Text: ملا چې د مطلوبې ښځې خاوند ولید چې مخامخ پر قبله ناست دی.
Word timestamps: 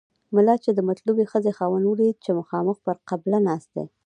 ملا 0.35 0.55
چې 0.63 0.71
د 0.73 0.79
مطلوبې 0.89 1.25
ښځې 1.31 1.51
خاوند 1.57 1.83
ولید 1.87 2.15
چې 2.25 2.37
مخامخ 2.39 2.77
پر 2.85 2.95
قبله 3.09 3.37
ناست 3.47 3.69
دی. 3.75 3.85